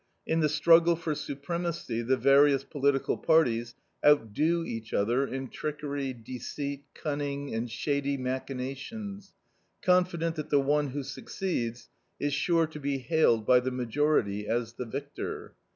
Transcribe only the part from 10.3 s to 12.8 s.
that the one who succeeds is sure to